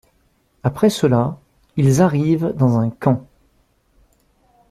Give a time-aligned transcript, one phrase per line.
[0.63, 1.37] Après cela,
[1.77, 3.27] ils arrivent dans un camp.